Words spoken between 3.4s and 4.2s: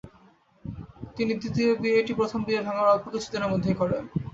মধ্যেই করেন।